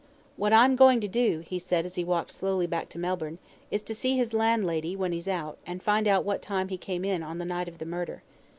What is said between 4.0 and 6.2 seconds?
his landlady when he's out, and find